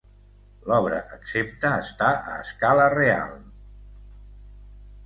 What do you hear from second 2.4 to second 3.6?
escala real.